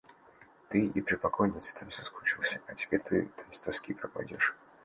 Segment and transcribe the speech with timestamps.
[0.69, 4.55] Ты и при покойнице там соскучился, а теперь ты там с тоски пропадешь.